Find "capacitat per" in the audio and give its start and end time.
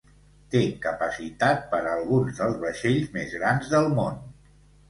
0.85-1.81